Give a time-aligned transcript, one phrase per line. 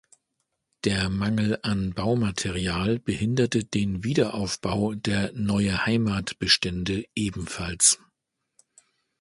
[0.83, 7.99] Der Mangel an Baumaterial behinderte den Wiederaufbau der Neue-Heimat-Bestände ebenfalls.